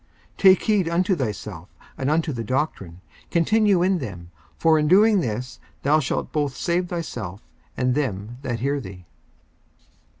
[0.37, 5.19] 54:004:016 Take heed unto thyself, and unto the doctrine; continue in them: for in doing
[5.19, 7.43] this thou shalt both save thyself,
[7.77, 9.05] and them that hear thee.